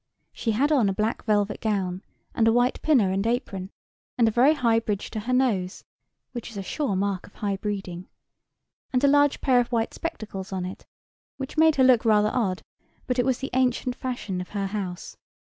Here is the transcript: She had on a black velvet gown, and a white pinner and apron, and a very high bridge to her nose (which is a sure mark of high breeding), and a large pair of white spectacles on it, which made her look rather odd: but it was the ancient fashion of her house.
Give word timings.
She 0.33 0.53
had 0.53 0.71
on 0.71 0.89
a 0.89 0.93
black 0.93 1.25
velvet 1.25 1.61
gown, 1.61 2.01
and 2.33 2.47
a 2.47 2.51
white 2.51 2.81
pinner 2.81 3.11
and 3.11 3.27
apron, 3.27 3.69
and 4.17 4.27
a 4.27 4.31
very 4.31 4.55
high 4.55 4.79
bridge 4.79 5.11
to 5.11 5.19
her 5.19 5.31
nose 5.31 5.83
(which 6.31 6.49
is 6.49 6.57
a 6.57 6.63
sure 6.63 6.95
mark 6.95 7.27
of 7.27 7.35
high 7.35 7.57
breeding), 7.57 8.07
and 8.91 9.03
a 9.03 9.07
large 9.07 9.41
pair 9.41 9.59
of 9.59 9.71
white 9.71 9.93
spectacles 9.93 10.51
on 10.51 10.65
it, 10.65 10.87
which 11.37 11.55
made 11.55 11.75
her 11.75 11.83
look 11.83 12.03
rather 12.03 12.31
odd: 12.33 12.63
but 13.05 13.19
it 13.19 13.25
was 13.27 13.37
the 13.41 13.51
ancient 13.53 13.95
fashion 13.95 14.41
of 14.41 14.49
her 14.57 14.65
house. 14.65 15.15